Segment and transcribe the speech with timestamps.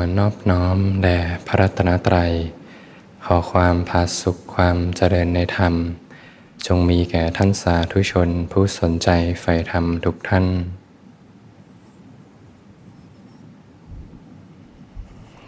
[0.00, 2.32] อนอบน้อมแด่พระรัตนตรัย
[3.24, 5.74] ขอความพาสุขความเจริญในธรรม
[6.66, 9.08] จงมีแก่ท่านสาธุชนผู้สนใจ
[9.40, 10.46] ใฝ่ธรรมทุกท่าน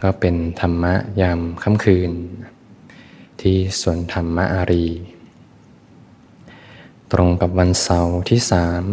[0.02, 2.12] ก็เป็นธรรมะยามค่ำคืน
[3.40, 4.86] ที่สวนธรรมะอารี
[7.12, 8.84] ตรงกับวันเสาร์ที่สาม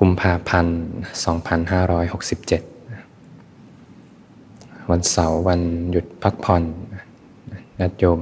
[0.00, 2.75] กุมภาพันธ์ 2567
[4.90, 6.64] วันเสาร์วันหยุดพักผ่อน
[7.80, 8.20] ญาติโยม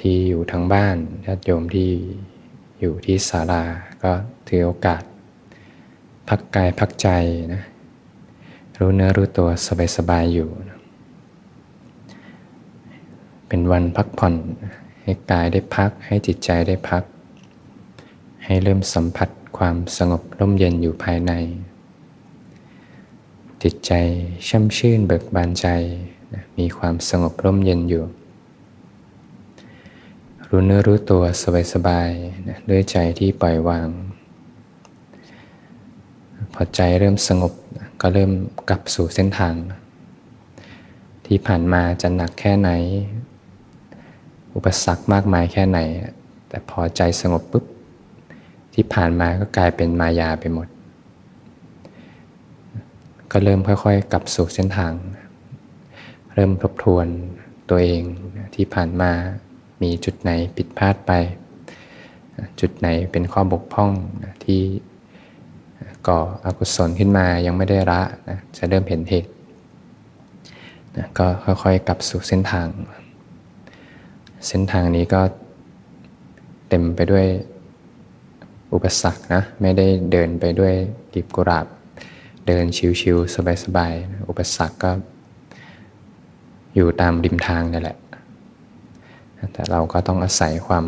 [0.00, 1.90] ที่อยู่ทางบ้านญาติโยมที่
[2.80, 3.62] อยู่ที่ศาลา
[4.02, 4.12] ก็
[4.48, 5.02] ถือโอกาส
[6.28, 7.08] พักกายพักใจ
[7.54, 7.62] นะ
[8.78, 9.48] รู้เนื้อรู้ตัว
[9.96, 10.48] สบายๆอยู่
[13.48, 14.34] เป็นวันพักผ่อน
[15.02, 17.02] ให้กายได้พักให้จิตใจได้พัก
[18.44, 21.32] ให้เริ่มสัมผัสความสงบร่มเย็นอยู่ภายใน
[23.62, 23.92] จิตใจ
[24.48, 25.66] ช่ำชื่นเบิกบานใจ
[26.34, 28.04] นะมีความสงบร่มเย็นอยู่
[30.48, 31.22] รู้เนื้อรู้ตัว
[31.72, 33.88] สบายๆนะด้วยใจที่ปล่อยวาง
[36.54, 37.52] พอใจเริ่มสงบ
[38.00, 38.32] ก็เริ่ม
[38.68, 39.54] กลับสู่เส้นทาง
[41.26, 42.70] ที่ผ่านมาจะหนักแค่ไหน
[44.54, 45.78] อุปสรรคมากมายแค่ไหน
[46.48, 47.64] แต่พอใจสงบปุ๊บ
[48.74, 50.68] ที่ผ่านมาก็กลายเป็นมายาไปหมด
[53.32, 54.92] ก็เริ่มค่อยๆ กลับสู่เส้นทาง
[56.34, 57.06] เริ่มทบทวน
[57.70, 58.02] ตัวเอง
[58.54, 59.12] ที่ผ่านมา
[59.82, 61.12] มีจุดไหนผิดพลาดไป
[62.60, 63.90] จุดไหนเป็นข้อบกพร่อง
[64.44, 64.60] ที่
[66.08, 69.30] ก่ออกุศลขึ้นมายังไม่ได้ละนะจะเริ่มเห็นเหตุ
[70.96, 72.68] นะก็ค่อยๆกลับสู่เส้นทาง
[74.48, 75.20] เส้นทางนี้ก็
[76.68, 77.26] เต็มไปด้วย
[78.72, 80.74] อุปสรรคนะไม่ได้เดินไปด้วย
[81.12, 81.66] กีบกุราบ
[82.48, 82.66] เดิน
[83.00, 83.34] ชิวๆ
[83.64, 84.90] สบายๆ อุปสรรคก็
[86.74, 87.98] อยู่ตามริมทางนี่แหละ
[89.52, 90.84] แต่เราก็ต้องอาศัยความ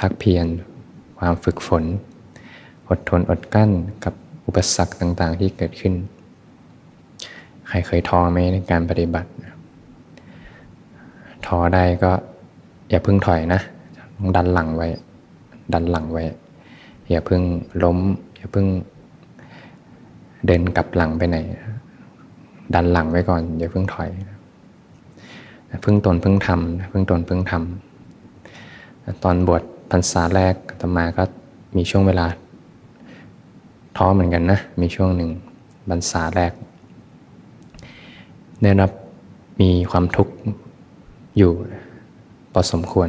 [0.00, 0.46] พักเพียร
[1.18, 1.84] ความฝึกฝน
[2.88, 3.70] อดทนอดกั้น
[4.04, 4.14] กับ
[4.46, 5.94] อุปสรรคต่างๆ ที่เกิดขึ้น
[7.68, 9.30] ใครเคยท้อไหมในการปฏิบัติ
[11.46, 12.12] ท้อได้ก็
[12.90, 13.60] อย่าเพึ่งถอยนะ
[14.16, 14.88] ต้องดันหลังไว้
[15.72, 16.24] ดันหลังไว้
[17.10, 17.42] อย่าเพึ่ง
[17.84, 17.98] ล้ม
[18.36, 18.66] อย่าเพึ่ง
[20.46, 21.38] เดินกลับหลังไปไหน
[22.74, 24.10] ดันหลังไว้ก่อนอย่าเพิ่งถอย
[25.84, 31.22] พึ่งตนพึ่งทำพึ่งตนพึ่งทำตอนบวชพรรษาแรกตมาก็
[31.76, 32.26] มีช่วงเวลา
[33.96, 35.30] ท้อเหมือนกันนะ มีช่วงหนึ่ง
[35.88, 36.52] พรรษาแรก
[38.62, 38.90] ได้รับ
[39.60, 40.32] มีความทุกข์
[41.38, 41.52] อยู่
[42.52, 43.08] พอสมควร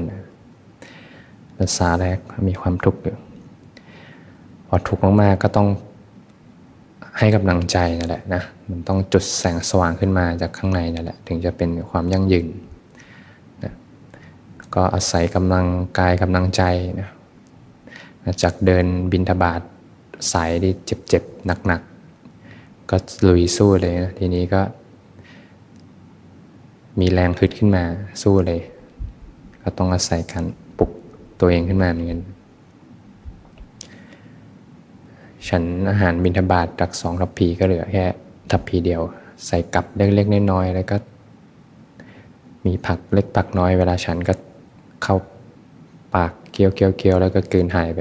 [1.58, 2.18] พรรษาแรก
[2.48, 3.16] มีความทุกข์อยู่
[4.68, 5.68] พอทุกข์มากๆก็ต้อง
[7.20, 12.48] ให้กำลังใจนั่นแหละนะมันต้องจุดแสงสว่างขึ้นมาจากข้างในนั่นแหละถึงจะเป็นความยั่งยืน
[13.64, 13.74] นะ
[14.76, 15.66] ก็อาศัยกำลัง
[16.00, 16.64] กายกำลังใจ
[17.00, 17.10] นะ
[18.44, 19.62] จากเดินบินทบาท
[20.32, 20.74] สายที่
[21.08, 22.98] เจ็บๆหนักๆ ก็
[23.28, 24.62] ลุยสู้เลยนะทีนี้ก็
[27.00, 27.84] มีแรงทึดขึ้นมา
[28.24, 28.62] สู้เลย
[29.64, 30.46] ก็ต้องอาศัยการ
[30.78, 30.92] ปลุก
[31.40, 32.22] ตัวเองขึ้นมาเหมือนกัน
[35.48, 38.06] ฉันอาหารบิณฑบาตจากสองทัพพีก็เหลือแค่
[38.52, 39.02] ทัพพีเดียว
[39.46, 40.98] ใส่กับเล็กๆน้อยๆแล้วก็
[42.66, 44.34] มีผักเล็กผักน้อยเวลาฉันก็
[45.04, 45.16] เข้า
[46.16, 48.00] ปากเคี้ยวเคี้ยวเคี้ยวแล้วก็กืนหายไป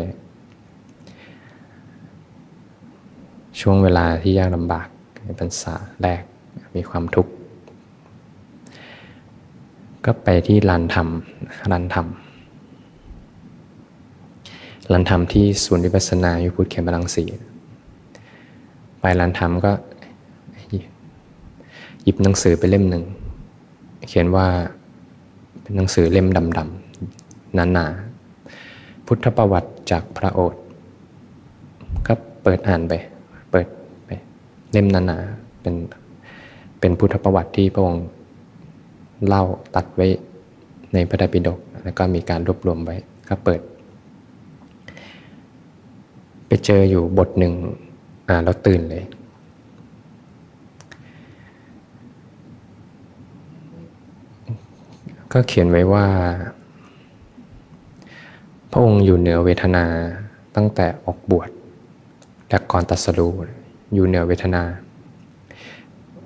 [3.61, 4.89] ช่วงเวลาที่ยากลำบาก
[5.25, 6.23] ในพรรษาแรก
[6.77, 7.33] มีความทุกข์
[10.05, 11.09] ก็ไปที่ลานธรรม
[11.73, 12.07] ลานธรรม
[14.93, 17.25] รันธรรมที่ศูนย์วิปัสสนาอยู่พุทธเขมรังสี
[19.01, 19.73] ไปรันธรรมก็
[22.03, 23.05] หยิบหนังสือไปเล่มหนึ่ง
[24.09, 24.47] เขียนว่า
[25.61, 30.63] เป็นหนังสือเล่มดำๆหนาๆพุทธประวัติจากพระโอษฐ์
[32.07, 32.13] ก็
[32.43, 32.93] เปิดอ่านไป
[33.51, 33.67] เปิด
[34.07, 34.11] ไป
[34.73, 35.75] เล่มหนาๆเป็น
[36.81, 38.07] เป็นพุทธประวัติที่พระองค์
[39.27, 40.07] เล่าตัดไว้
[40.93, 42.97] ในพระไตรปิฎกแล้วก็มีการรวบรวมไว้
[43.29, 43.61] ก็เปิด
[46.49, 47.55] ไปเจออยู่บทหนึ่ง
[48.29, 49.05] อ่านแล้วตื่นเลย
[55.33, 56.07] ก็เขียนไว้ว่า
[58.71, 59.85] พระองค์อยู่เหนือเวทนา
[60.57, 61.51] ตั้งแต่ออกบวช
[62.49, 63.29] และก่อนตัสรู
[63.95, 64.63] อยู่เหนือเวทนา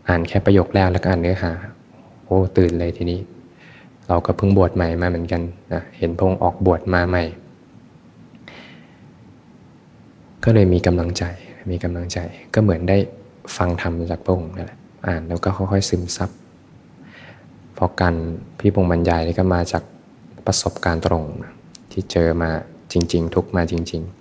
[0.09, 1.53] อ่านแค่ประโยคแรกแล้วก็อ่านเนื้อหา
[2.25, 3.21] โอ้ตื่นเลยทีนี้
[4.09, 5.43] เราก็เพิ่งบวชใหม่มาเหมือนกัน
[5.73, 7.25] นะเห็นพระองค์ออกบวชมาใหม่
[10.45, 11.25] ก็เลยมีกำลังใจ
[11.71, 12.19] มีกำลังใจ
[12.55, 12.97] ก็เหมือนได้
[13.57, 16.31] ฟังธรรมจากพระองค์นั่นแหละอ่านแล้วก็ค่อยๆซึมซับ
[17.85, 18.15] พราะการ
[18.59, 19.83] พี่พงบรรยายนี่ก็มาจาก
[20.47, 21.25] ประสบการณ์ตรง
[21.93, 22.51] ที่เจอมา
[22.93, 24.13] จริง ๆ ทุกมาจริง ๆ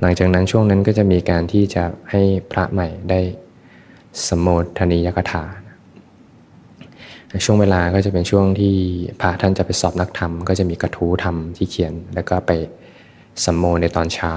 [0.00, 3.20] หลังจากนั้นช่วงนั้นก็จะมีการที่จะให้พระใหม่ได้
[4.26, 4.46] สมโภ
[4.78, 5.42] ชนียกถา
[7.44, 8.74] ช่วงเวลาก็จะเป็นช่วงที่
[9.20, 12.52] พระท่านจะไปสอบนักธรรม ก็จะมีกระทู้ธรรมที่เขียน แล้วก็ไป
[13.44, 14.32] สัมโมในตอนเช้า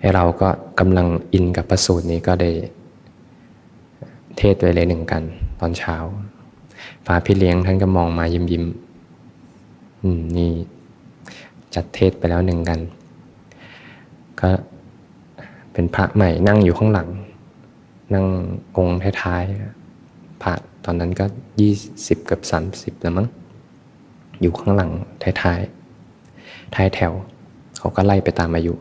[0.00, 0.48] ให้เราก็
[0.80, 2.50] กำลังอินกับประสูตรนี้ก็ได้
[4.38, 5.22] เทศไว้เลยหนึ่งกัน
[5.60, 5.96] ตอนเช้า
[7.06, 8.64] พระพี่เลี้ยงท่านก็มองมายิ้มยิ้ม
[10.02, 10.50] อืมนี่
[11.74, 12.80] จัดเทศไปแล้วหนึ่งกัน
[14.40, 14.50] ก็
[15.72, 17.08] เป็นพระใหม่นั่งอยู่ข้างหลัง
[18.14, 18.26] นั่ง
[18.76, 21.24] องค์ท้ายๆพระ ตอนนั้นก็
[21.60, 21.72] ยี่
[22.08, 23.26] สิบกับสามสิบแล้วมั้ง
[24.40, 24.90] อยู่ข้างหลัง
[25.22, 25.60] ท้ายท้าย
[26.74, 27.12] ท้ายแถว
[27.78, 28.74] เขาก็ไล่ไปตามอายุ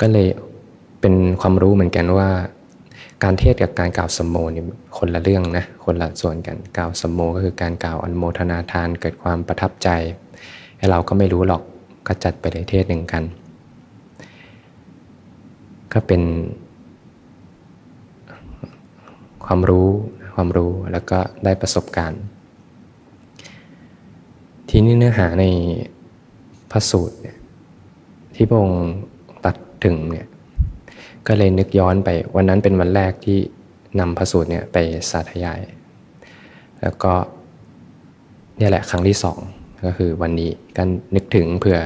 [0.00, 0.28] ก็เลย
[1.00, 2.28] เป็นความรู้เหมือนกันว่า
[3.22, 4.64] การเทศกับการกล่าวสมโมนี่
[4.98, 9.88] คนละเรื่องนะ คนละส่วนกัน กล่าวสมโมก็คือการกล่าวอนโมทนาทานเกิดความประทับใจ
[10.78, 11.62] ให้เราก็ไม่รู้หรอก
[12.06, 13.24] ก็จัดไปเลยเทศหนึ่งกัน
[15.92, 16.22] ก็เป็น
[19.46, 19.88] ความรู้
[20.34, 22.22] ความรู้แล้วก็ได้ประสบการณ์
[24.70, 25.44] ทีนี้เนื้อหาใน
[26.70, 27.36] พระสูตรเนี่ย
[28.34, 28.86] ที่พระองค์
[29.44, 30.26] ตัดถึงเนี่ย
[31.26, 33.38] ก็เลยนึกย้อนไปวันนั้นเป็นวันแรกที่
[34.00, 34.76] นำพระสูตรเนี่ยไป
[35.10, 35.60] สาธยาย
[36.82, 37.14] แล้วก็
[38.60, 39.38] นี่แหละครั้งที่สอง
[39.84, 41.78] ก็คือวันนี้กันนึกถึงเผื่อ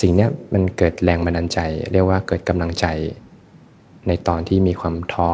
[0.00, 1.58] สิ่งนี้มันเกิดแรงบันดาลใจ
[1.92, 2.86] เรียกว่าเกิดกำลังใจ
[4.06, 5.30] ในตอนที่มีความท้อ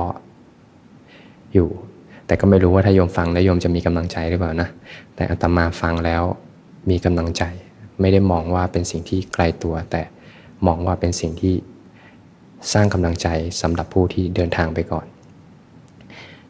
[1.55, 1.69] อยู่
[2.27, 4.69] แต่ก็ไม่รู้ว่าถ้าโยมฟังแล้วโยมจะมีกำลังใจหรือเปล่านะ
[5.15, 6.23] แต่อาตมาฟังแล้ว
[6.91, 7.43] มีกำลังใจ
[8.01, 10.03] ไม่ได้มองว่าเป็นสิ่งที่ไกลตัว แต่
[10.67, 11.55] มองว่าเป็นสิ่งที่
[12.73, 13.29] สร้างกำลังใจ
[13.63, 15.07] สำหรับผู้ที่เดินทางไปก่อน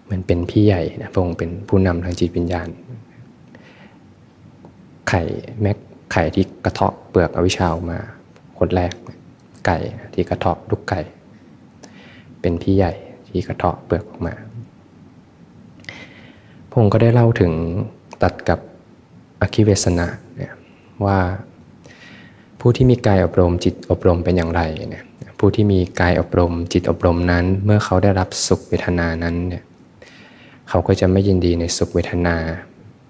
[0.05, 2.69] เหมือนเป็นพี่ใหญ่นะพระองค์เป็นผู้นำทางจิตวิญญาณ
[5.09, 5.23] ไข่
[5.61, 5.77] แม็ก
[6.13, 7.99] ไข่ที่กระเทาะเปลือกอวิชชาออกมา
[8.59, 8.93] คนแรก
[9.67, 9.79] ไก่
[10.15, 11.01] ที่กระเทาะลูกไก่
[12.41, 12.93] เป็นพี่ใหญ่
[13.29, 14.35] ที่กระเทาะเปลือกออกมา
[16.79, 17.53] พงค์ก็ได้เล่าถึง
[18.23, 18.59] ตัดกับ
[19.41, 20.53] อคิเวสนะเนี่ย
[21.05, 21.19] ว่า
[22.61, 25.05] ผู้ที่มีกายอบรมจิตอบรมเป็นอย่างไรเนี่ย
[25.39, 29.65] ผู้ที่มีกายอบรมจิตอบรมนั้น เมื่อเขาได้รับสุขเวทนานั้นเนี่ย
[30.69, 32.37] เขาก็จะไม่ยินดีในสุขเวทนา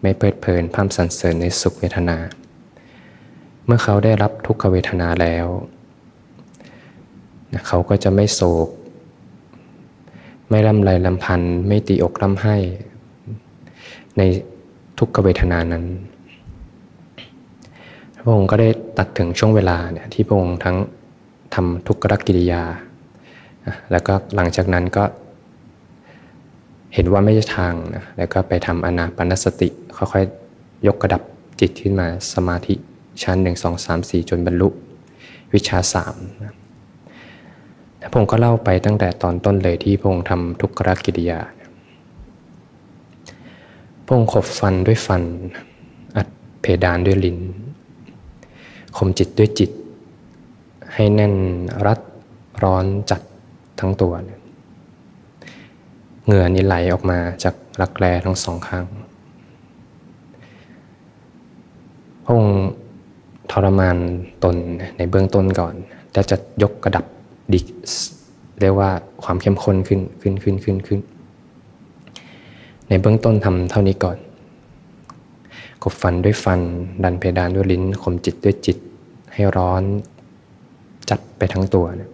[0.02, 2.16] ไม่เพลิดเพลินพัมสันเสริญในสุขเวทนา
[3.66, 5.46] เมื่อเขาได้รับทุกขเวทนาแล้ว
[7.68, 8.68] เขาก็จะไม่โศก
[10.50, 12.56] ไม่ลำไรลำพันไม่ตีอกร่ำไห้
[14.18, 14.22] ใน
[14.98, 15.84] ทุกขเวทนานั้น
[18.22, 18.68] พระองค์ก็ได้
[18.98, 20.76] ตัดถึงช่วงเวลาเนี่ยที่พระองค์ทั้ง
[21.54, 22.62] ทำทุกขกิริยา
[23.90, 25.04] แล้วก็หลังจากนั้นก็
[26.94, 31.22] เห็นว่าไม่ใช่ทางนะแล้วก็ไปทำอนาปนสติ ค่อยๆ ยกกระดับ
[31.60, 32.74] จิตขึ้นมาสมาธิ
[33.22, 34.68] ชั้นหนึ่งสองสามสี่จนบรรลุ
[35.54, 36.54] วิชาสามนะ
[38.10, 41.38] พระองค์ก็เล่าไปตั้งแต่ตอนต้นเลยที่พระองค์ทำทุกขกิริยา
[44.08, 45.22] พงขบฟันด้วยฟัน
[46.16, 46.28] อัด
[46.60, 47.38] เพดานด้วยลิ้น
[48.96, 49.70] ข่มจิตด้วยจิต
[50.94, 51.34] ให้แน่น
[51.86, 52.00] รัด
[52.62, 53.22] ร้อนจัด
[53.80, 54.12] ทั้งตัว
[56.24, 58.84] เหงื่อนี่ไหลออกมาจากรักแร้ทั้งสองข้าง
[62.24, 62.68] พระองค์
[63.50, 63.96] ทรมาน
[64.44, 64.56] ตน
[64.96, 65.74] ในเบื้องต้นก่อน
[66.12, 67.04] แล้วจะยกกระดับ
[67.52, 67.60] ดิ
[68.60, 68.90] เรียกว่า
[69.24, 71.00] ความเข้มข้นขึ้นขึ้นขึ้นขึ้นขึ้น
[72.88, 74.18] ในเบื้องต้นทำเท่านี้ก่อน
[75.82, 76.60] กบฟันด้วยฟัน
[77.04, 78.78] ดันเพดานด้วยลิ้นข่มจิตด้วยจิต
[79.32, 79.82] ให้ร้อน
[81.10, 82.10] จัดไปทั้งตัวนะ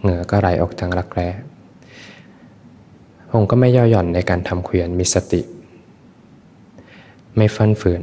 [0.00, 1.28] เหงื่อก็ไหลออกทางรักแร้
[3.30, 5.40] ผมก็ไม่ย่อหย่อนในการทำเขียนมีสติ
[7.36, 8.02] ไม่ฟันฝืน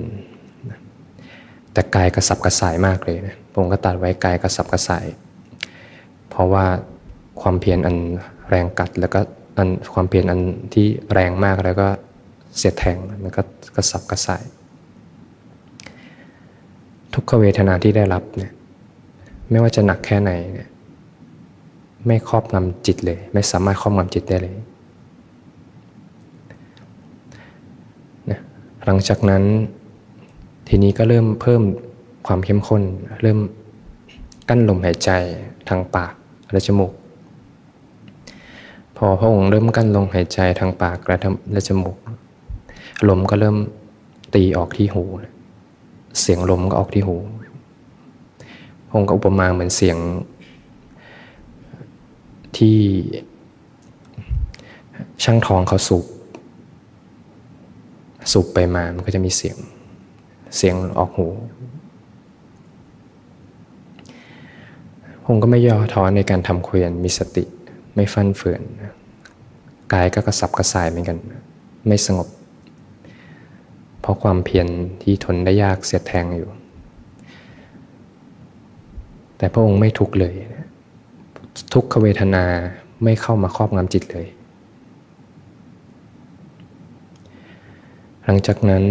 [1.74, 5.06] แต่กายกระสับกระส่ายมากเลยนะผมก็ตัดไว้กายกระสับกระส่าย
[6.30, 6.66] เพราะว่า
[7.42, 7.96] ความเพียรอัน
[8.50, 9.20] แรงกัดแล้วก็
[9.57, 10.39] อันความเปลี่ยนอัน
[10.73, 11.87] ที่แรงมากแล้วก็
[12.57, 13.41] เสียดแทงมันก็
[13.75, 14.43] กระสับกระส่าย
[17.13, 18.53] ทุกขเวทนาที่ได้รับเนี่ย
[19.49, 20.69] ไม่ว่าจะหนักแค่ไหนเนี่ย
[22.05, 24.55] ไม่ครอบงำจิตเลย ไม่สามารถครอบงำจิตได้เลย
[28.31, 28.39] นะ
[28.85, 29.43] หลังจากนั้น
[30.67, 31.63] ทีนี้ก็เริ่มเพิ่ม
[32.27, 32.83] ความเข้มข้น
[33.21, 33.39] เริ่ม
[34.49, 35.09] กั้นลมหายใจ
[35.69, 36.13] ทางปาก
[36.51, 36.93] และจมูก
[38.98, 41.18] พอพระองค์เริ่มกั้นลงหายใจทางปากและ
[41.51, 41.98] และจมูก
[43.10, 43.58] ลมก็เริ่ม
[44.36, 45.04] ตีออกที่หู
[46.22, 47.16] เสียงลมก็ออกที่หู
[48.88, 49.98] พระองค์ก็อุปมาเหมือนเสียง
[52.58, 52.80] ที่
[55.24, 56.06] ช่างทองเขาสูบ
[58.32, 59.58] สูบไปมา มันก็จะมีเสียง
[60.58, 61.27] เสียงออกหู
[65.24, 67.44] พงก็ไม่ย่อท้อในการทำเควรมีสติ
[67.98, 68.62] ไม่ฟั่นเฟือน
[69.94, 71.18] กายก็กระสับกระส่ายเหมือนกัน
[71.88, 72.27] ไม่สงบ
[74.00, 74.68] เพราะความเพียร
[75.01, 76.50] ที่ทนได้ยากเสียดแทงอยู่
[79.38, 80.34] แต่พระองค์ไม่ทุกเลย
[81.74, 82.46] ทุกขเวทนา
[83.04, 84.27] ไม่เข้ามาครอบงำจิตเลย
[88.25, 88.84] หลังจากนั้น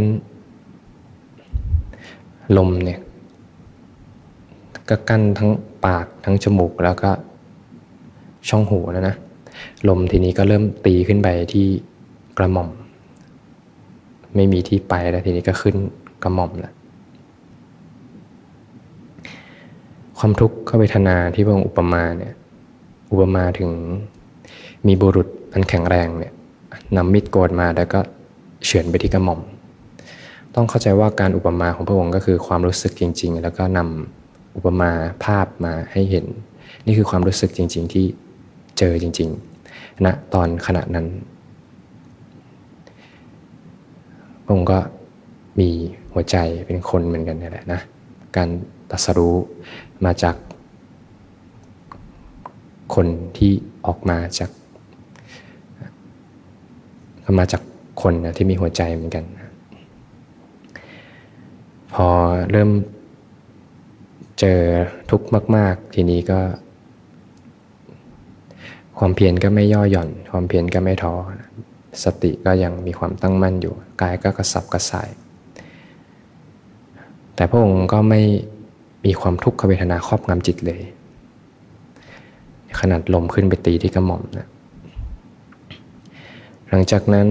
[2.57, 3.01] ลมเนี่ย
[4.89, 5.51] ก็กั้นทั้ง
[5.87, 7.11] ปากทั้งจมูกแล้วก็
[8.49, 9.15] ช่องหูแล้วนะ
[9.89, 11.67] ลมทีนี้ก็เริ่มตีขึ้นไปที่
[12.39, 12.71] กระหม่อม
[14.35, 15.77] ไม่มีที่ไปแล้วทีนี้ก็ขึ้น
[16.23, 16.75] กระหม่อมแล้ว
[20.19, 22.35] ความทุกข์เวทนาที่พระองค์อุปมาเนี่ย
[23.13, 23.71] อุปมาถึง
[24.87, 26.33] มีบุรุษอันแข็งแรงเนี่ย
[26.97, 28.01] นำมีดโกดมาแล้วก็
[28.65, 29.41] เฉือนไปที่กระหม่อม
[30.55, 34.91] ต้องเข้าใจว่าการอุปมาของพระองค์ก็คือความรู้สึกจริง ๆ แล้วก็นำอุปมา
[35.25, 36.27] ภาพมาให้เห็น
[36.87, 38.05] นี่คือความรู้สึกจริง ๆ ที่
[38.79, 41.07] เจอจริงๆณนะตอนขณะนั้น
[44.45, 44.79] พระองค์ก็
[45.61, 45.69] มี
[46.13, 47.81] หัวใจเป็นคนเหมือนกันนี่แหละนะ
[48.37, 48.49] การ
[48.91, 49.37] ตัสรู้
[50.05, 50.37] มาจาก
[52.95, 53.07] คน
[53.37, 53.53] ที่
[53.87, 54.51] ออกมาจาก
[57.39, 57.63] มาจาก
[58.03, 59.25] คนนะที่มีหัวใจเหมือนกัน
[61.95, 62.09] พอ
[62.51, 62.71] เริ่ม
[64.41, 64.61] เจอ
[65.11, 66.41] ทุกข์มาก ๆ ทีนี้ก็
[68.99, 71.15] ความเพียรก็ไม่ย่อหย่อน ความเพียรก็ไม่ท้อ
[72.05, 75.09] สติก็ยังมีความตั้งมั่นอยู่ กายก็กระสับกระส่าย
[77.35, 78.21] แต่พระองค์ก็ไม่
[79.05, 80.81] มีความทุกขเวทนาครอบงำจิตเลย
[82.79, 84.47] ขนาดลมขึ้นไปตีที่กระหม่อมนะ
[86.69, 87.29] หลังจากนั้น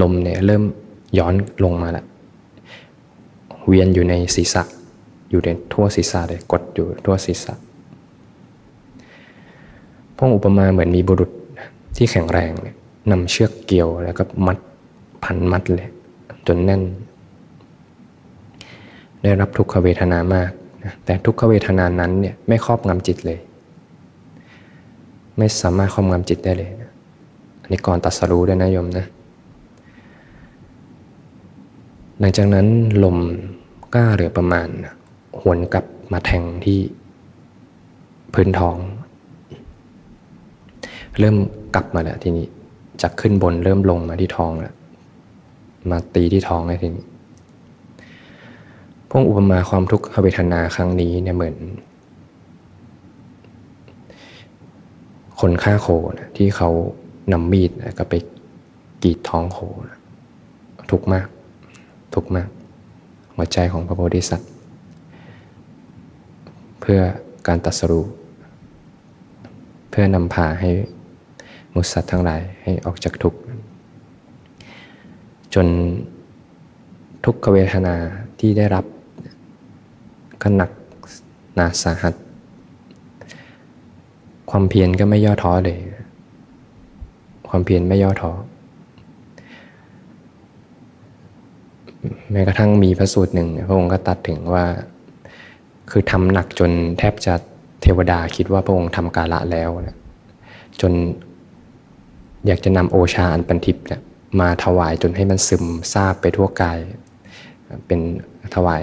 [0.00, 0.62] ลมเนี่ยเริ่ม
[1.18, 1.34] ย้อน
[1.64, 2.06] ลงมาล้ว
[3.66, 4.62] เวียนอยู่ในศีรษะ
[5.30, 7.54] อยู่ในทั่วศีรษะเลยกดอยู่ทั่วศีรษะ
[10.24, 11.30] พวกอุปมาเหมือนมีบุรุษ
[11.96, 12.76] ที่แข็งแรงเนี่ย
[13.10, 14.58] นำเชือกเกี่ยวแล้วก็มัด
[15.24, 15.88] พันมัดเลย
[16.46, 16.82] จนแน่น
[19.22, 20.50] ได้รับทุกขเวทนามาก
[21.04, 23.38] แต่ทุกขเวทนานั้นเนี่ยไม่ครอบงำจิตเลย
[25.38, 26.70] ไม่สามารถครอบงำจิตได้เลย
[27.62, 29.06] อันนี้ก่อนตัดสรู้ด้วยนะโยมนะ
[32.18, 32.66] หลังจากนั้น
[33.04, 33.18] ลม
[33.94, 34.68] ก้าเหลือประมาณ
[35.40, 36.78] หวนกลับมาแทงที่
[38.34, 38.78] พื้นท้อง
[41.18, 41.36] เริ่ม
[41.74, 42.46] กลับมาแล้วทีนี้
[43.02, 44.74] จากขึ้นบนเริ่มลงมาที่ท้องแล้ว
[45.90, 47.06] มาตีที่ท้องแล้วทีนี้
[49.08, 51.56] พวกอุปมาความทุกขเวทนาครั้งนี้เนี่ยเหมือน
[55.40, 56.70] คนฆ่าโคนะที่เขา
[57.32, 58.14] นำมีดก็ไป
[59.02, 59.58] กรีดท้องโค
[59.90, 59.98] นะ
[60.90, 61.26] ทุกมาก
[62.14, 62.48] ทุกมาก
[63.34, 64.50] หัวใจของพระโพธิสัตว์
[66.80, 67.00] เพื่อ
[67.46, 68.00] การตัดสรุ
[69.90, 70.70] เพื่อนำพาให้
[71.74, 73.38] มุสัตว์ทั้งหลายให้ออกจากทุกข์
[75.54, 75.66] จน
[77.24, 77.94] ทุกขเวทนา
[78.40, 78.84] ที่ได้รับ
[80.42, 80.70] ก็หนัก
[81.54, 82.14] หนาสาหัส
[84.50, 85.78] ความเพียรก็ไม่ย่อท้อเลย
[87.48, 88.32] ความเพียรไม่ย่อท้อ
[92.30, 94.64] แม้กระทั่งมีพระสูตรหนึ่งพระองค์ก็ตัดถึงว่า
[95.90, 97.34] คือทำหนักจนแทบจะ
[97.82, 99.96] เทวดาคิดว่าพระองค์ทำกาละแล้วนะ
[100.80, 100.92] จน
[102.46, 104.00] อยากจะนำโอชาอันปันทิพย์เนี่ย
[104.40, 106.78] มาถวายจนให้มันซึมซาบไปทั่วกาย
[107.86, 108.00] เป็น
[108.54, 108.82] ถวาย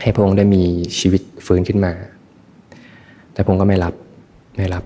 [0.00, 0.62] ให้พระองค์ได้มี
[0.98, 1.92] ชีวิตฟื้นขึ้นมา
[3.32, 3.94] แต่พระองค์ก็ไม่รับ
[4.58, 4.84] ไม่รับ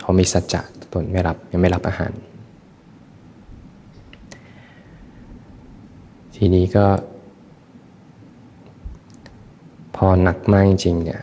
[0.00, 2.12] เขามีสัจจะตนไม่รับยังไม่รับอาหาร
[6.36, 6.86] ทีนี้ก็
[9.96, 11.22] พอหนักมากจริงเนี่ย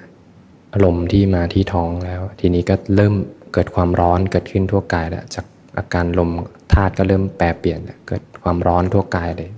[0.73, 3.13] อารมณ์ที่มาที่ท้องแล้ว ทีนี้ก็เริ่ม
[3.55, 5.45] เกิดความร้อนเกิดขึ้นทั่วกายแล้วจาก
[5.77, 6.31] อาการลม
[6.73, 9.49] ธาตุก็เริ่มแปรเปลี่ยนเกิดความร้อนทั่วกายเลย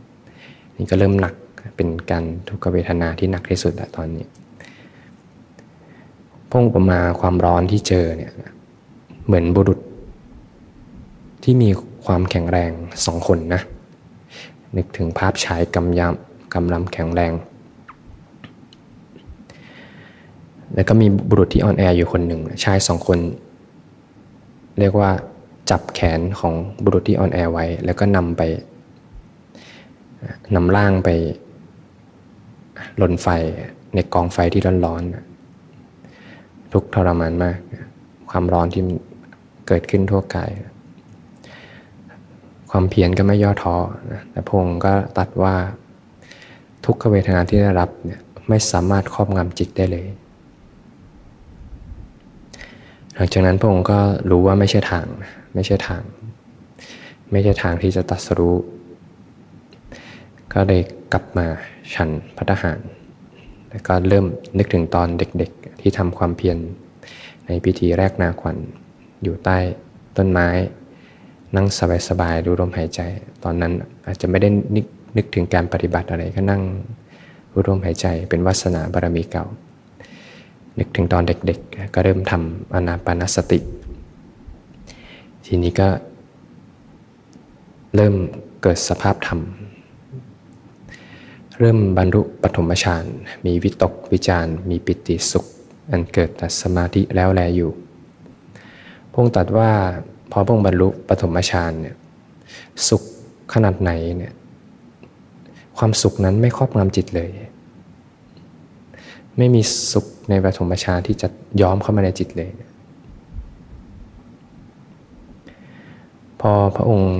[0.77, 1.33] นี่ก็เริ่มหนัก
[1.75, 4.25] เป็นการทุกขเวทนาที่หนักที่สุดตอนนี้
[6.49, 8.31] พงประมาความร้อนที่เจอเนี่ย
[9.25, 9.79] เหมือนบุรุษ
[11.43, 11.69] ที่มี
[12.05, 12.71] ความแข็งแรง
[13.05, 13.61] สองคนนะ
[14.77, 17.33] นึกถึงภาพชายกำยำกำลำแข็งแรง
[20.75, 23.19] แล้วก็มีบุรุษที่อ่อนแออยู่คนหนึ่งชายสองคน
[24.79, 25.11] เรียกว่า
[25.69, 26.53] จับแขนของ
[26.83, 28.41] บุรุษที่อ่อนแอไว้ แล้วก็นำไป
[30.55, 31.09] นำล่างไป
[33.01, 33.27] ลนไฟ
[33.95, 37.57] ในกองไฟที่ร้อนๆทุกทรมานมาก
[38.29, 38.83] ความร้อนที่
[39.67, 40.51] เกิดขึ้นทั่วกาย
[42.71, 43.75] ความเพียรก็ไม่ย่อท้อ
[44.31, 45.55] แต่พงก็ตัดว่า
[46.85, 50.05] ทุกขเวทนาที่ได้รับเนี่ยไม่สามารถครอบงำจิตได้เลย
[53.19, 53.99] หลังจากนั้นพระองค์ก็
[54.31, 55.05] รู้ว่าไม่ใช่ทาง
[55.55, 56.01] ไม่ใช่ทาง
[57.31, 58.57] ไม่ใช่ทางที่จะตัดสรู้
[60.53, 60.81] ก็เลย
[61.13, 61.47] กลับมา
[61.93, 62.79] ฉันพัฒหาร
[63.69, 64.25] แล้วก็เริ่ม
[64.57, 66.57] นึกถึงตอนเด็กๆที่ทำความเพียร
[67.45, 68.57] ในพิธีแรกนาขวัญ
[69.23, 69.57] อยู่ใต้
[70.17, 70.47] ต้นไม้
[71.55, 71.67] นั่ง
[72.09, 73.01] สบายๆดูลมหายใจ
[73.43, 73.71] ตอนนั้น
[74.05, 74.85] อาจจะไม่ได้นึก
[75.17, 76.61] นึกถึงการปฏิบัติอะไรก็นั่ง
[77.51, 79.45] รู้ลมหายใจเป็นวาสนาบารมีเก่า
[80.77, 83.59] นึกถึงตอนเด็กๆ ก็เริ่มทำอนาปานสติ
[85.45, 85.89] ทีนี้ก็
[87.95, 88.15] เริ่ม
[88.61, 89.39] เกิดสภาพธรรม
[91.59, 93.03] เริ่มบรรลุปฐมฌาน
[93.45, 95.45] มีวิตกวิจารมีปิติสุข
[95.91, 97.71] อันเกิดแต่สมาธิแล้วแลอยู่
[99.13, 99.71] พงตัดว่า
[100.31, 101.95] พอพงบรรลุปฐมฌานเนี่ย
[102.87, 103.03] สุข
[103.53, 104.33] ขนาดไหนเนี่ย
[105.77, 107.29] ความสุขนั้นไม่ครอบงำจิตเลย
[109.37, 111.27] ไม่มีสุขในปฐมฌานที่จะ
[111.61, 112.49] ย้อมเข้ามาในจิตเลย
[116.41, 117.15] พอพระองค์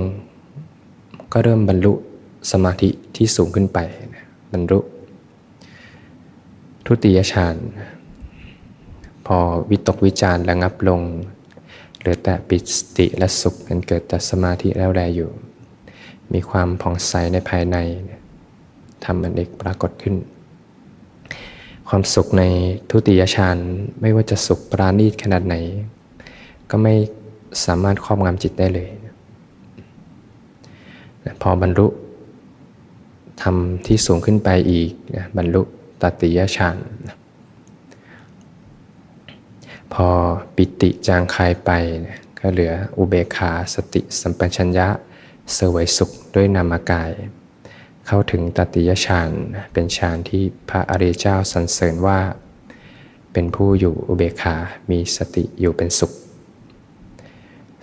[1.32, 1.92] ก็เริ่มบรรลุ
[2.52, 3.78] สมาธิที่สูงขึ้นไป
[4.52, 4.78] บรรลุ
[6.86, 7.56] ทุติยฌาน
[9.26, 9.38] พอ
[9.70, 11.00] วิตกวิจารระงับลง
[11.98, 12.58] เหลือแต่ปิ
[12.96, 15.30] ติและสุขกันเกิดแต่สมาธิแล้วแลอยู่
[16.32, 17.76] มีความผ่องใสในภายใน
[19.04, 20.14] ทำอันเอกปรากฏขึ้น
[21.88, 22.44] ความสุขใน
[22.90, 23.56] ทุติยฌาน
[24.00, 25.54] ไม่ว่าจะสุขปราณีตขนาดไหน
[26.70, 26.94] ก็ไม่
[27.64, 28.88] สามารถครอบงำจิตได้เลย
[31.42, 31.86] พอบรรลุ
[33.42, 34.90] ทำที่สูงขึ้นไปอีก
[35.36, 35.62] บรรลุ
[36.02, 36.76] ตติยฌาน
[39.92, 40.08] พอ
[40.56, 41.70] ปิติจางคายไป
[42.40, 44.88] ก็เหลืออุเบกขาสติสัมปชัญญะ
[45.54, 47.10] เสวยสุขด้วยนามกาย
[48.10, 49.30] เข้าถึงตติยฌาน
[49.72, 52.18] เป็นฌานที่พระอริยเจ้าสรรเสริญว่า
[53.32, 54.56] เป็นผู้อยู่อุเบกขา
[54.90, 56.12] มีสติอยู่เป็นสุข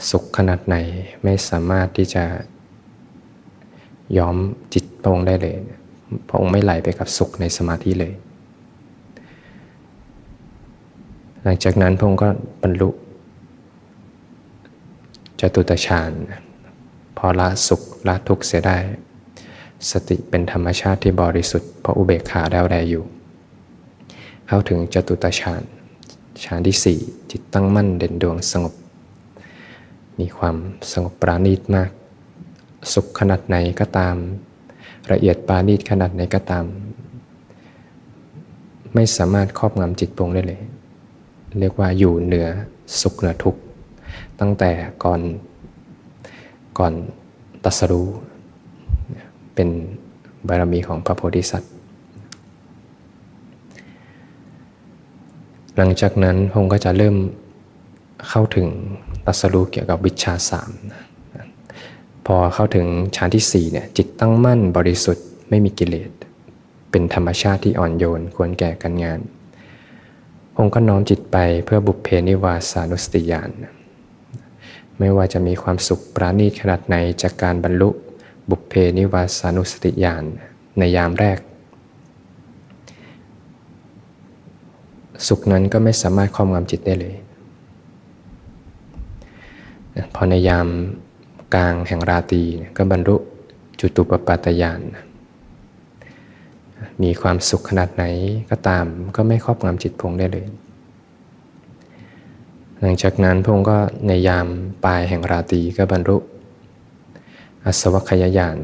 [0.10, 0.76] สุขขนาดไหน
[1.24, 2.26] ไม่สามารถที่จะ
[4.18, 4.38] ย้อม
[4.74, 5.56] จิตพระองค์ได้เลย
[6.30, 8.14] พระองค์ไม่ไหลไปกับสุขในสมาธิเลย
[11.44, 12.30] หลังจากนั้นพระองค์ก็
[12.64, 12.90] บรรลุ
[15.40, 16.12] จตุตฌาน
[17.18, 18.78] พอละสุขละทุกข์เสียได้
[19.92, 23.04] สติเป็นธรรมชาติที่บริสุทธิ์เพราะอุเบกขาแล้วแลอยู่
[24.48, 25.62] เข้าถึงจตุตฌาน
[26.44, 27.00] ฌานที่สี่
[27.32, 28.74] จิตตั้งมั่นเด่นดวงสงบ
[30.20, 30.56] มีความ
[30.92, 31.90] สงบปราณีตมาก
[32.94, 34.16] สุขขนาดไหนก็ตาม
[35.12, 36.66] ละเอียดปราณีตขนาดไหนก็ตาม
[38.94, 40.62] ไม่สามารถครอบงำจิตปวงได้เลย
[41.60, 42.48] เรียกว่าอยู่เหนือ
[43.02, 43.60] สุขเหนือทุกข์
[44.40, 44.72] ตั้งแต่
[45.04, 45.22] ก่อน
[46.80, 46.94] ก่อน
[47.64, 48.08] ตัสรู้
[49.56, 49.70] เป็น
[50.48, 51.72] บารมีของพระโพธิสัตว์
[55.78, 57.16] หลังจากนั้นพงก็จะเริ่ม
[58.30, 58.68] เข้าถึง
[59.26, 60.72] ตัสรู้เกี่ยวกับวิชาสาม
[62.26, 66.10] พอเข้าถึงฌานที่สี่เนี่ยจิตตั้งมั่นบริสุทธิ์ไม่มีกิเลส
[66.92, 69.20] เป็นธรรมชาติที่อ่อนโยนควรแก่กันงาน
[70.56, 73.50] พงก็น้อมจิตไปเพื่อบุพเพนิวาสานุสติญาณ
[75.00, 77.90] ไม่ว่าจะมีความสุขปราณีตขนาดไหนจากการบรรลุ
[78.50, 80.24] บุพเพนิวาสานุสติญาณ
[80.78, 81.40] ในยามแรก
[85.28, 87.16] สุขนั้นก็ไม่สามารถครอบงำจิตได้เลย
[90.16, 90.68] พอในยาม
[91.56, 92.44] กลางแห่งราตรี
[92.78, 93.16] ก็บรรลุ
[93.80, 94.82] จุตุปปาตญาณ
[97.04, 98.04] มีความสุขขนาดไหน
[98.50, 100.48] ก็ตามก็ไม่ครอบงำจิตพงได้เลย
[102.80, 103.78] หลังจากนั้นพงก็
[104.08, 104.48] ในยาม
[104.86, 106.18] ปลายแห่งราตรีก็บรรลุ
[107.68, 108.58] อสวัคยายาน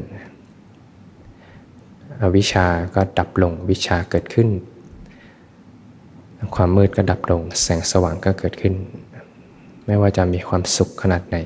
[2.22, 4.48] อวิชาก็ดับลงวิชาเกิดขึ้น
[6.54, 8.74] ความมืดก็ดับลง แสงสว่างก็เกิดขึ้น
[9.86, 11.36] ไม่ว่าจะมีความสุขขนาดไหน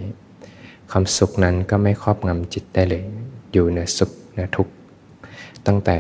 [0.91, 3.03] ความสุขนั้นก็ไม่ครอบงำจิตได้เลย
[3.53, 4.73] อยู่เหนือสุขเหนือทุกข์
[5.67, 5.97] ตั้งแต่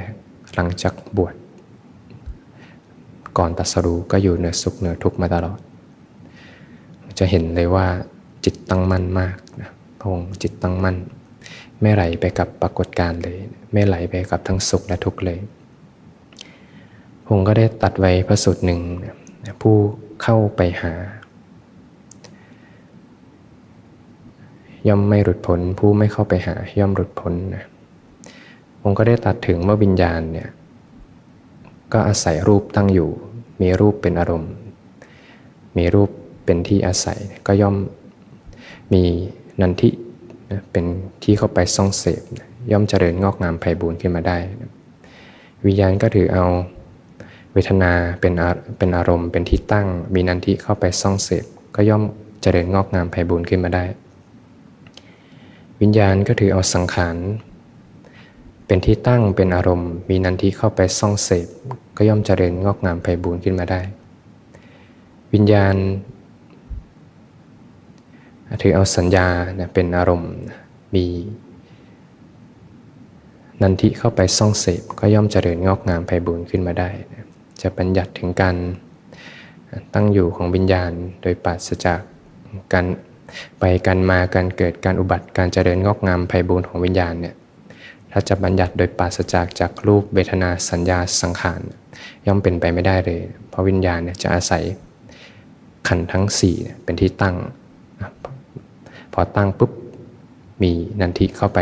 [0.55, 1.35] หลังจากบวช
[3.38, 5.59] ก่อนตัสรู้ก็อยู่เหนือสุขเหนือทุกข์มาตลอด
[7.19, 7.87] จะเห็นเลยว่า
[8.45, 10.97] จิตตั้งมั่นมากนะพระองค์จิตตั้งมั่น
[11.83, 13.39] ไม่ไหลไปกับปรากฏการณ์เลย
[13.73, 15.39] ไม่ไหลไปกับทั้งสุขและทุกข์เลย
[17.29, 18.81] ผมก็ได้ตัดไว้พระสูตรหนึ่ง
[19.61, 19.77] ผู้
[20.23, 20.93] เข้าไปหา
[24.89, 27.65] ย่อมไม่หลุดพ้นผู้ไม่เข้าไปหา ย่อมหลุดพ้นนะ
[28.81, 30.49] ผมก็ได้ตัดถึงว่าวิญญาณเนี่ย
[31.93, 33.11] ก็อาศัยรูปตั้งอยู่
[33.61, 34.53] มีรูปเป็นอารมณ์
[35.77, 36.11] มีรูป
[36.45, 37.77] เป็นที่อาศัยก็ย่อม
[38.93, 39.05] มี
[39.61, 39.91] นันทิ
[40.72, 40.85] เป็น
[41.22, 42.22] ที่เข้าไปซ่องเสพ
[42.72, 44.38] ย่อมเจริญงอกงามไพบูรณ์ขึ้นมาได้
[45.66, 46.44] วิญญาณก็ถือเอา
[47.52, 48.32] เวทนาเป็น
[48.78, 51.44] เป็นอารมณ์ เป็นที่ตั้ง มีนันทิเข้าไปซ่องเสพ
[51.76, 52.02] ก็ย่อม
[52.42, 53.85] เจริญงอกงามไพบูรณ์ขึ้นมาได้
[55.80, 57.16] วิญญาณก็ถือเอาสังขาร
[58.66, 61.46] เป็นที่ตั้งเป็นอารมณ์ มีนันทิเข้าไปซ่องเสพ
[61.96, 63.80] ก็ย่อมเจริญงอกงามไพบูรณ์ขึ้นมาได้
[65.35, 65.74] วิญญาณ
[68.62, 69.28] ถือเอาสัญญา
[69.74, 70.32] เป็นอารมณ์
[70.94, 71.06] มี
[73.62, 76.90] นันทิเข้าไปซ่องเสพก็ย่อมเจริญงอกงามไพบูรณ์ขึ้นมาได้
[77.62, 78.56] จะบัญญัติถึงการ
[79.94, 82.00] ตั้งอยู่ของวิญญาณ โดยปราศจาก
[82.72, 82.87] การ
[83.59, 87.35] ไปการมาการเกิดการอุบัติการเจริญงอกงามไพบูรณ์ของวิญญาณเนี่ย
[88.12, 91.61] ถ้าจะบัญญัติโดยปราศจากจากรูปเวทนาสัญญาสังขาร
[92.26, 94.64] ย่อมเป็นไปไม่ได้เลย เพราะวิญญาณเนี่ยจะอาศัย
[95.88, 97.37] ขันทั้ง4เป็นที่ตั้ง
[99.18, 99.72] พอตั้งปุ๊บ
[100.62, 101.59] มีนันทิเข้าไป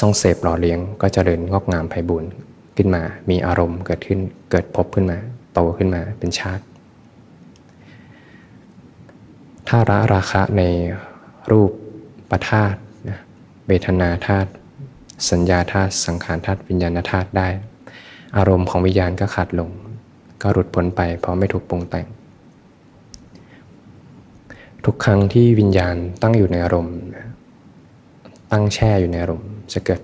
[0.00, 2.24] ส่งเสพหล่อเลี้ยงก็จเจริญงอกงามไพบุญ
[2.76, 5.18] ขึ้นมา มีอารมณ์เกิดขึ้นเกิดพบขึ้นมา
[5.54, 6.64] โตขึ้นมาเป็นชาติ
[9.68, 10.62] ถ้าระราคะใน
[11.50, 11.70] รูป
[12.30, 12.74] ประธาต
[13.66, 14.50] เวทนาธาตุ
[15.30, 17.48] สัญญาธาตุสังขารธาตุวิญญาณธาตุได้
[18.36, 19.70] อารมณ์ของวิญญาณก็ขาดลง
[20.42, 22.06] ก็หลุดพ้นไปเพราะไม่ถูกปรุงแต่ง
[24.86, 26.96] ทุกครั้งที่วิญญาณตั้งอยู่ในอารมณ์
[28.52, 30.00] ตั้งแช่อยู่ในอารมณ์ จะเกิด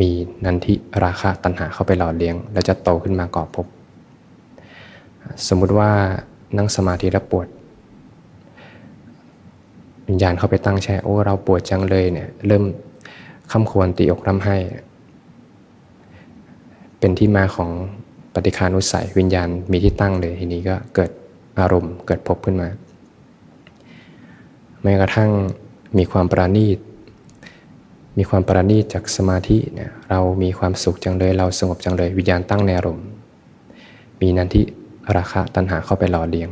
[0.00, 0.10] มี
[0.44, 3.66] นันทิราคะตัณหาเข้าไปหล่อเลี้ยง แล้วจะโตขึ้นมาก่อภพ
[5.48, 5.90] สมมุติว่า
[6.56, 7.46] นั่งสมาธิแล้วปวด
[10.08, 12.64] วิญญาณเข้าไปตั้งแช่โอ้เราปวดจังเลยเนี่ยเริ่ม
[13.52, 14.56] คำควรตีอกร่ำให้
[16.98, 17.70] เป็นที่มาของ
[18.34, 21.10] ปฏิคานุสัย วิญญาณมีที่ตั้งเลยทีนี้ก็เกิด
[21.60, 22.68] อารมณ์เกิดภพขึ้นมา
[24.84, 25.30] แม้กระทั่ง
[25.98, 26.78] มีความประณีต
[28.18, 33.06] มีความประณีตจากสมาธิเนี่ยเรามีความสุขจังเลย เราสงบจังเลย วิญญาณตั้งในอารมณ์
[34.20, 34.62] มีนันทิ
[35.16, 36.50] ราคะตัณหาเข้าไปหล่อเลี้ยง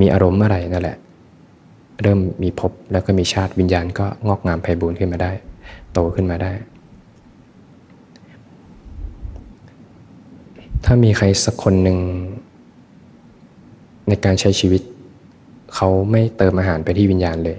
[0.00, 0.96] มีอารมณ์เมื่อไหร่นั่นแหละ
[2.02, 5.32] เริ่มมีภพแล้วก็มีชาติวิญญาณก็งอกงามไพบูรณ์ขึ้นมาได้
[5.92, 6.52] โตขึ้นมาได้
[10.84, 11.98] ถ้ามีใครสักคนหนึ่ง
[14.08, 14.82] ในการใช้ชีวิต
[15.74, 17.58] เขาไม่เติมอาหารไปที่วิญญาณเลย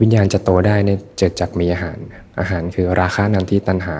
[0.00, 1.98] วิญญาณจะโตได้เนี่ยเกิดจากมีอาหาร
[2.40, 3.96] อาหารคือราคานันทิตันหา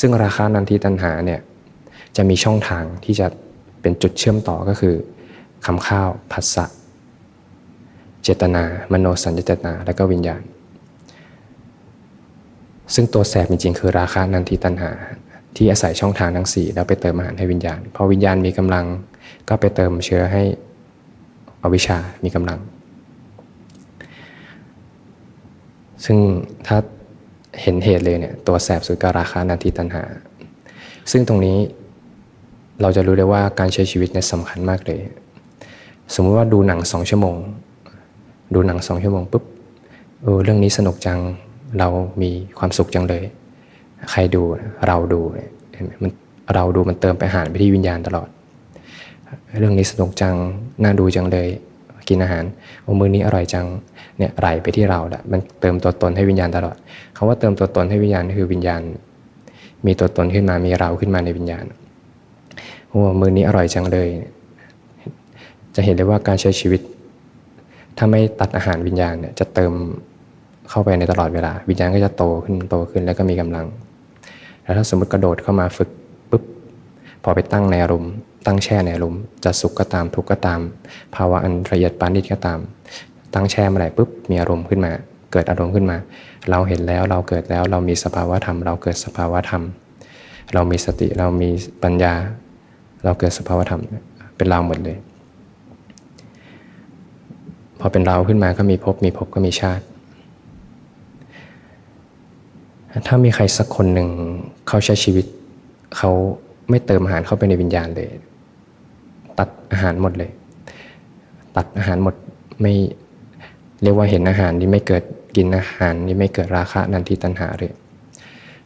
[0.00, 1.40] ซึ่งราคานันทิตันหาเนี่ย
[2.16, 3.26] จะมีช่องทางที่จะ
[3.82, 4.94] เป็นจุดเชื่อมต่อก็คือ
[5.66, 6.66] คำข้าวผัสสะ
[8.22, 10.42] เจตนา มโนสัญญเจตนา และก็วิญญาณ
[12.94, 14.92] ซึ่งตัวแสบจริงๆ คือราคานันทิตันหา
[15.56, 18.86] ที่อาศัยช่องทางทั้งสี่แล้วไปเติมอาหารให้วิญญาณพอวิญญาณมีกำลัง
[19.48, 20.42] ก็ไปเติมเชื้อให้
[21.62, 22.58] อวิชามีกำลัง
[26.04, 26.18] ซึ่ง
[26.66, 26.76] ถ้า
[27.62, 30.04] เห็นเหตุเลยเนี่ยตัวแสบสุดการาคานาทีตันหา
[31.10, 31.56] ซึ่งตรงนี้
[32.82, 35.00] เราจะรู้ได้ว่าการใช้ชีวิตเนี่ยสำคัญมากเลย
[36.14, 37.36] สมมติว่าดูหนังสองชั่วโมง
[38.54, 39.44] ดูหนังสองชั่วโมงปุ๊บ
[40.22, 41.18] เออเรื่องนี้สนุกจัง
[41.78, 41.88] เรา
[42.22, 43.24] มีความสุขจังเลย
[44.10, 44.42] ใครดู
[44.86, 46.10] เราดูเนไหมมัน
[46.54, 48.28] เราดูมันเติมไปหารไปที่วิญญาณตลอด
[49.58, 50.36] เรื่องนี้สนุกจัง
[50.82, 51.48] น่าดูจังเลย
[52.08, 52.44] กินอาหาร
[52.82, 53.66] โอ้มือนี้อร่อยจัง
[54.18, 56.76] เนี่ยไหลไปที่เราแหละมันเติมตัวตนให้วิญญาณตลอด
[57.16, 58.82] คาว่าเติมตัวตนให้วิญญาณคือวิญญาณ
[59.86, 61.64] มีตัวตนขึ้นมา มีเราขึ้นมาในวิญญาณ
[62.88, 64.08] โอ้มือนี้อร่อยจังเลย
[65.74, 66.80] จะเห็นได้ว่าการใช้ชีวิต
[67.98, 69.72] ถ้าไม่ตัดอาหารวิญญาณเนี่ย จะเติม
[70.70, 73.66] เข้าไปในตลอดเวลา วิญญาณก็จะโตขึ้นโตขึ้นแล้วก็มีกำลัง
[74.62, 75.90] แล้วถ้าสมมติกระโดดเข้ามาฝึก
[76.30, 76.42] ปุ๊บ
[77.22, 78.12] พอไปตั้งในอารมณ์
[78.46, 80.60] ตั้งแช่ในอารมณ์จะสุขก็ตามทุกข์ก็ตาม
[81.14, 82.58] ภาวะอันละเอียดปานิชก็ตาม
[83.34, 84.92] ตั้งแช่เมื่อไหร่ปุ๊บมีอารมณ์ขึ้นมา
[85.32, 85.96] เกิดอารมณ์ขึ้นมา
[86.50, 89.62] เราเห็นแล้วเราเกิดแล้วเรามีสภาวะธรรม เราเกิดสภาวะธรรม
[90.54, 91.50] เรามีสติเรามี
[91.82, 92.14] ปัญญา
[93.04, 93.82] เราเกิดสภาวะธรรม
[94.36, 94.96] เป็นเราหมดเลย
[97.80, 99.84] พอเป็นเราขึ้นมาก็มีภพมีภพก็มีชาติ
[103.06, 104.08] ถ้ามีใครสักคนหนึ่ง
[104.68, 105.26] เขาใช้ชีวิต
[105.96, 106.10] เขา
[106.70, 108.08] ไม่เติมอาหารเข้าไปในวิญญาณเลย
[109.40, 110.30] ตัดอาหารหมดเลย
[111.56, 112.14] ตัดอาหารหมด
[112.60, 112.74] ไม่
[113.82, 115.02] เรียกว่าเห็นอาหารนี่ไม่เกิด
[115.36, 117.72] กินอาหารนี่ไม่เกิดราคะนันทิตัณหาเลย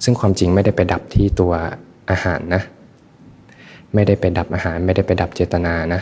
[0.04, 1.52] ซึ่งความจริงไม่ได้ไปดับที่ตัว
[2.10, 2.62] อาหารนะ
[3.94, 6.00] ไม่ได้ไปดับอาหาร ไม่ได้ไปดับเจตนานะ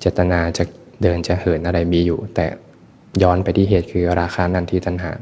[0.00, 0.64] เจตนาจะ
[1.02, 2.46] เดินจะเหินอะไรมีอยู่ แต่
[3.22, 5.12] ย้อนไปที่เหตุคือราคานันทิตัณหา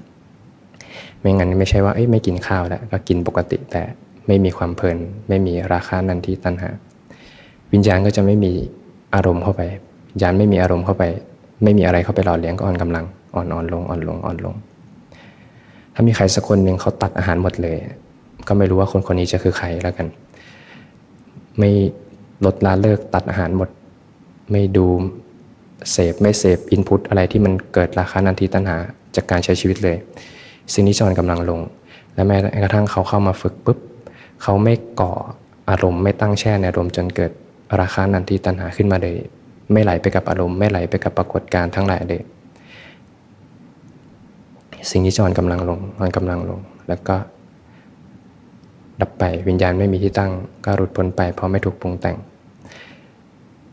[1.21, 3.83] ไม่งั้นไม่ใช่ว่าไม่กินข้าวแล้วก็กินปกติแต่
[4.27, 6.71] ไม่มีความเพลิน ไม่มีราคานันทิตัณหา
[7.73, 8.53] วิญญาณก็จะไม่มี
[9.15, 9.63] อารมณ์เข้าไป
[10.11, 11.05] วิญญาณไม่มีอารมณ์เข้าไป
[11.65, 14.55] ไม่มีอะไรเข้าไปหล่อเลี้ยงก็อ่อนกำลังอ่อนอ่อนลงอ่อนลงอ่อนลง
[15.95, 17.77] ถ้ามีใครสักคนหนึ่งเขาตัดอาหารหมดเลย
[18.49, 20.07] ก็ไม่รู้ว่าคนคนนี้จะคือใครแล้วกัน
[21.59, 21.71] ไม่
[22.45, 23.69] ลดละเลิกตัดอาหารหมด
[24.51, 24.87] ไม่ดู
[25.93, 28.77] เสพไม่เสพอินพุตอะไรที่มันเกิดราคานันทิตัณหา
[29.17, 29.97] จากการใช้ชีวิตเลย
[30.73, 31.61] สิ่งนี้จะอ่อนกำลังลง
[32.15, 33.79] และแม้กระทั่งเขาเข้ามาฝึกปุ๊บ
[34.43, 35.13] เขาไม่ก่อ
[35.71, 37.33] อารมณ์ไม่ตั้งแช่ในอารมณ์จนเกิด
[37.81, 39.17] ราคานันทิตัณหาขึ้นมาเลย
[39.73, 42.23] ไม่ไหลไปกับอารมณ์ไม่ไหลไปกับปรากฏการณ์ทั้งหลายเลย
[44.91, 47.17] สิ่งนี้จะอ่อนกำลังลงอ่อนกำลังลง แล้วก็
[49.01, 50.33] ดับไปวิญญาณไม่มีที่ตั้ง
[50.65, 52.17] ก็หลุดพ้นไป เพราะไม่ถูกปรุงแต่ง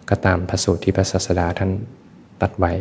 [0.09, 1.69] ก็ตามพระสูตรที่พระศาสดาท่าน
[2.41, 2.71] ตัดไว้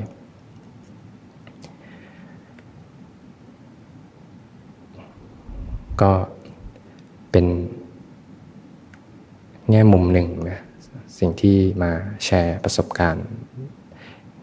[6.00, 6.12] ก็
[7.30, 7.46] เป็น
[9.70, 10.60] แง่มุมหนึ่งนะ
[11.18, 11.90] สิ่งที่มา
[12.24, 13.26] แชร์ประสบการณ์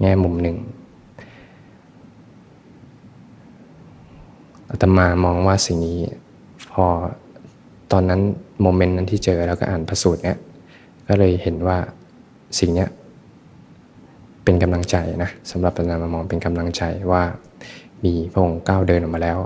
[0.01, 0.57] แง่มุมหนึ่ง
[4.69, 5.99] อาตมามองว่าสิ่งนี้
[6.71, 6.85] พอ
[7.91, 8.21] ตอนนั้น
[8.61, 10.37] โมเมนต์นั้นที่เจอแล้วก็อ่านพระสูตรเนี้ย
[11.07, 11.77] ก็เลยเห็นว่า
[12.59, 12.89] สิ่งเนี้ย
[14.43, 17.23] เป็นกำลังใจนะสำหรับอาตมามองเป็นกำลังใจว่า
[18.03, 19.37] มีพระองค์ก้าวเดินออกมาแล้ว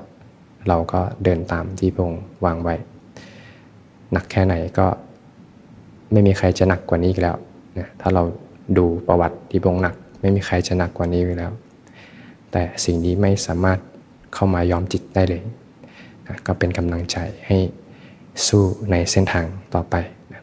[0.67, 2.75] เราก็เดินตามที่พระองค์วางไว้
[4.11, 4.87] หนักแค่ไหนก็
[6.11, 7.35] ไม่มีใครจะหนักกว่านี้อีกแล้ว
[7.77, 8.23] นะถ้าเรา
[8.77, 11.51] ดูประวัติที่พระองค์หนัก ไม่มีใครจะหนักกว่านี้อีกแล้ว
[12.51, 13.79] แต่สิ่งนี้ไม่สามารถ
[14.33, 15.41] เข้ามายอมจิตได้เลย
[16.27, 17.17] นะก็เป็นกำลังใจ
[17.47, 17.57] ให้
[18.47, 19.95] สู้ในเส้นทางต่อไป
[20.33, 20.41] นะ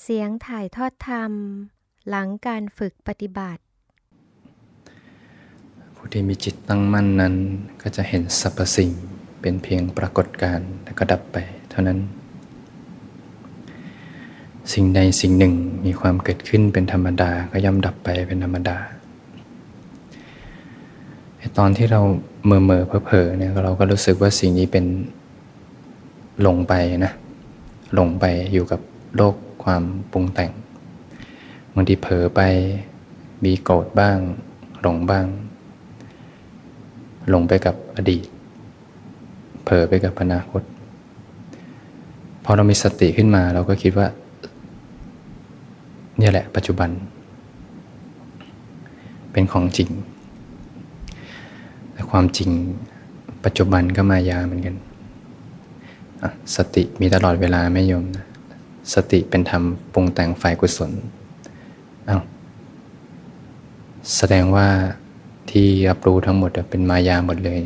[0.00, 1.32] เสียงถ่ายทอดธรรม
[2.08, 3.62] หลังการฝึกปฏิบัติ
[5.94, 7.34] ผู้ที่มีจิตตั้งมั่นนั้น
[7.82, 8.90] ก็จะเห็นสรรพสิ่ง
[9.40, 11.36] เป็นเพียงปรากฏการณ์แล้วก็ดับไป
[11.70, 11.98] เท่านั้น
[14.72, 15.54] สิ่งใดสิ่งหนึ่ง
[15.86, 18.76] มีความเกิดขึ้นเป็นธรรมดาก็ย่อมดับไปเป็นธรรมดา
[21.58, 22.00] ตอนที่เรา
[22.46, 24.84] เมื่อเมื่อเพอๆเนี่ยเราก็รู้สึกว่าสิ่งนี้เป็น
[26.42, 27.12] หลงไปนะ
[27.94, 28.80] หลงไปอยู่กับ
[29.16, 30.52] โลกความปรุงแต่ง
[31.74, 32.40] บางทีเผลอไป
[33.44, 34.18] มีโกรธบ้าง
[34.82, 35.26] หลงบ้าง
[37.28, 38.26] หลงไปกับอดีต
[39.64, 40.62] เผลอไปกับอนาคต
[42.44, 44.08] พอเรามีสติขึ้นมาเราก็คิดว่า
[46.22, 46.90] นี่แหละปัจจุบัน
[49.32, 49.90] เป็นของจริง
[51.92, 52.50] แต่ความจริง
[53.44, 54.76] ปัจจุบันก็มายาเหมือนกัน
[56.56, 58.26] สติมีตลอดเวลาไม่ยมนะ
[58.94, 60.90] สติเป็นธรรมปรุงแต่งฝ่ายกุศล
[62.08, 62.22] อา้าว
[64.16, 64.68] แสดงว่า
[65.50, 67.60] ที่รับรู้ทั้งหมดเป็นมายาหมดเลย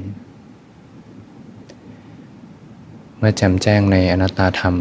[3.18, 4.74] เมื่อแจ่มแจ้งในอนัตตาธรรม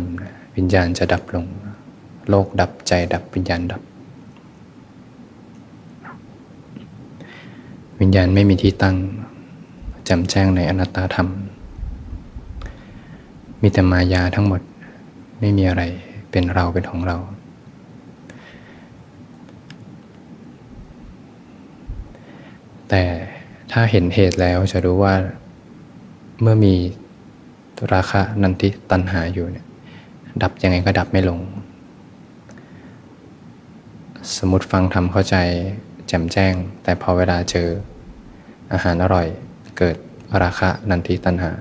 [0.55, 1.45] วิญญาณจะดับลง
[2.29, 3.81] โลกดับใจดับวิญญาณดับ
[7.99, 8.95] วิญญาณไม่มีที่ตั้ง
[10.07, 11.29] จ่มแจ้งในอนัตตาธรรม
[13.61, 14.61] มีแต่มายาทั้งหมด
[15.39, 15.83] ไม่มีอะไร
[16.31, 17.17] เป็นเราเป็นของเรา
[22.89, 23.03] แต่
[23.71, 25.15] ถ้าเห็นเหตุแล้วจะรู้ว่า
[26.41, 26.75] เมื่อมี
[27.93, 29.65] ราคะนันทิตันหาอยู่เนี่ย
[30.41, 31.39] ดับยังไงก็ดับไม่ลง
[34.33, 35.35] สมมติฟังทำเข้าใจ
[36.07, 37.69] แจ่มแจ้ง แต่พอเวลาเจอ
[38.73, 39.27] อาหารอร่อย
[39.77, 39.95] เกิด
[40.41, 41.51] ราคะนันทิตัณหา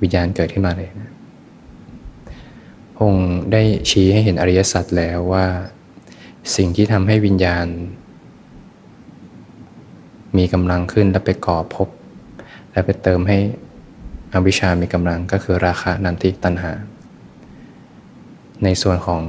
[0.00, 1.10] วิญญาณเกิดขึ้นมาเลยนะ
[3.00, 5.46] องค์ได้ชี้ให้เห็นอริยสัจแล้วว่า
[6.56, 7.66] สิ่งที่ทำให้วิญญาณ
[10.36, 11.88] มีกำลังขึ้นและไปก่อภพ
[12.72, 13.38] และไปเติมให้
[14.34, 16.72] อวิชามีกำลังก็คือราคะนันทิตัณหา
[18.64, 19.20] ในส่วนของ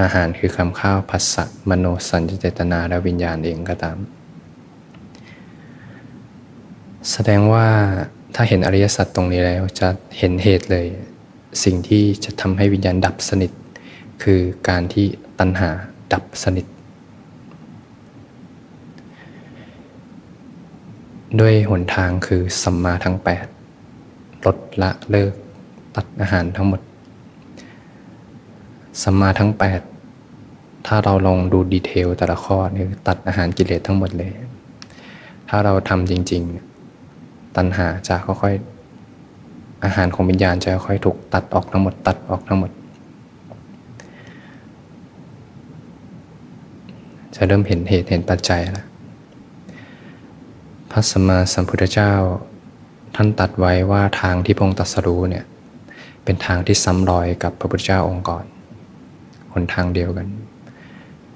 [0.00, 3.98] อาหารคือคำข้าวภาษะมโนสัญเจตนาและวิญญาณเองก็ตาม
[7.10, 7.68] แสดงว่า
[8.34, 10.86] ถ้าเห็นอริยสัจตรงนี้แล้วจะเห็นเหตุเลย
[11.64, 13.50] สิ่งที่จะทำให้วิญญาณดับสนิท
[14.22, 15.06] คือการที่
[15.38, 15.70] ตัณหา
[16.12, 16.66] ดับสนิท
[21.40, 23.16] ด้วยหนทางคือสัมมาทั้ง
[23.80, 25.32] 8 ลดละเลิก
[25.96, 26.80] ตัดอาหารทั้งหมด
[29.02, 29.50] สัมมาทั้ง
[30.18, 34.32] 8 ถ้าเราลองดูดีเทลแต่ละข้อนี่ตัดอาหารกิเลสทั้งหมดเลย
[35.48, 36.42] ถ้าเราทำจริง
[36.98, 42.70] ๆ ตัณหาจะค่อยๆอาหารของวิญญาณจะค่อยถูกตัดออกทั้งหมด ตัดออกทั้งหมด
[47.34, 48.86] จะเริ่มเห็นเหตุเห็นปัจจัยแล้ว
[50.90, 52.12] พระสัมมาสัมพุทธเจ้า
[53.16, 55.44] ทท่านตัดไว้ว่าทางที่พงตัสรู้เนี่ย
[56.24, 58.44] เป็นทางที่ซ้ำรอยกับพระพุทธเจ้าองค์ก่อน
[59.52, 60.26] หนทางเดียวกัน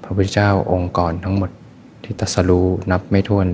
[0.03, 1.51] พระพุทธเจ้าองค์ก่อนทั้งหมด
[2.03, 3.47] ที่ตัสรู้นับไม่ถ้วน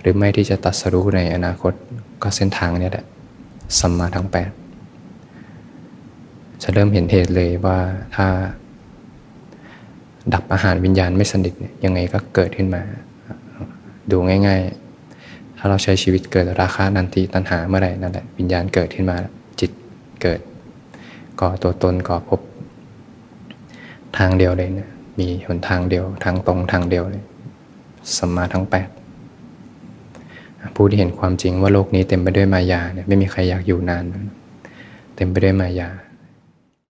[0.00, 1.72] หรือไม่ที่จะตัสรู้ในอนาคต
[2.22, 3.04] ก็เส้นทางนี้แหละ
[3.78, 4.50] สัมมาทั้งแปด
[6.62, 7.78] จะเริ่มเห็นเหตุเลยว่า
[8.16, 8.26] ถ้า
[10.34, 12.82] ดับอาหารวิญญาณไม่สนิทเนี่ยยังไงก็เกิดขึ้นมา
[14.10, 14.16] ดู
[14.46, 19.16] ง่ายๆ ถ้าเราใช้ชีวิตเกิดราคานันทีตัณหาเมื่อไหร่นั่นแหละวิญญาณเกิดขึ้นมา
[19.60, 19.70] จิต
[20.22, 20.40] เกิด
[21.40, 22.40] ก่อตัวตนก่อภพ
[24.18, 27.24] ทางเดียวเลยเนี่ยมีหนทางเดียวทางตรงทางเดียวเลย
[28.16, 28.88] สัมมาทั้งแปด
[30.76, 34.04] ผู้ที่เห็นความจริงว่าโลกนี้เต็มไปด้วยมายาเนี่ยไม่มีใครอยากอยู่นาน
[35.16, 35.90] เต็มไปด้วยมายา